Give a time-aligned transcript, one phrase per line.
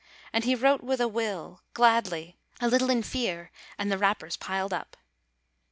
[0.33, 4.73] And he wrote with a will, gladly, a little in fear, and the wrappers piled
[4.73, 4.97] up.